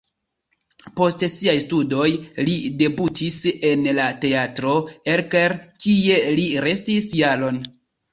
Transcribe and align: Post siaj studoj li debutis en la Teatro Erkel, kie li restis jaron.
Post 0.99 1.23
siaj 1.31 1.53
studoj 1.65 2.07
li 2.47 2.55
debutis 2.79 3.37
en 3.73 3.83
la 3.97 4.07
Teatro 4.23 4.73
Erkel, 5.17 5.55
kie 5.85 6.17
li 6.41 6.47
restis 6.69 7.09
jaron. 7.21 7.61